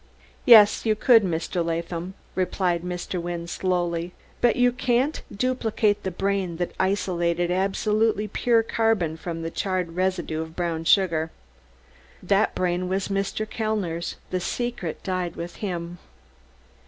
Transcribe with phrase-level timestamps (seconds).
[0.47, 1.63] "Yes, you could, Mr.
[1.63, 3.21] Latham," replied Mr.
[3.21, 9.51] Wynne slowly, "but you can't duplicate the brain that isolated absolutely pure carbon from the
[9.51, 11.29] charred residue of brown sugar.
[12.23, 13.47] That brain was Mr.
[13.47, 15.99] Kellner's; the secret died with him!"